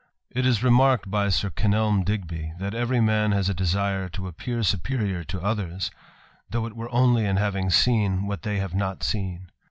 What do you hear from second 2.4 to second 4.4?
"that "man has a desire to